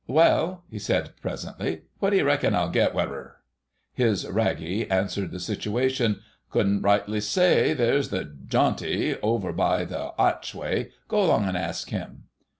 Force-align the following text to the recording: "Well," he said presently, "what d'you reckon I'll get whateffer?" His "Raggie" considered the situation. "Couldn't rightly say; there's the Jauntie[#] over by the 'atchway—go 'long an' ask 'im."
"Well," 0.07 0.63
he 0.71 0.79
said 0.79 1.11
presently, 1.21 1.83
"what 1.99 2.09
d'you 2.09 2.25
reckon 2.25 2.55
I'll 2.55 2.71
get 2.71 2.93
whateffer?" 2.93 3.35
His 3.93 4.25
"Raggie" 4.27 4.85
considered 4.85 5.29
the 5.29 5.39
situation. 5.39 6.21
"Couldn't 6.49 6.81
rightly 6.81 7.19
say; 7.21 7.73
there's 7.75 8.09
the 8.09 8.25
Jauntie[#] 8.47 9.17
over 9.21 9.53
by 9.53 9.85
the 9.85 10.11
'atchway—go 10.17 11.23
'long 11.25 11.45
an' 11.45 11.55
ask 11.55 11.93
'im." 11.93 12.23